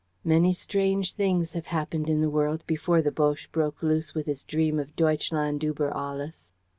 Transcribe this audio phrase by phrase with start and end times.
[0.23, 4.41] Many strange things have happened in the world before the Boche broke loose with his
[4.43, 6.51] dream of 'Deutschland über Alles.'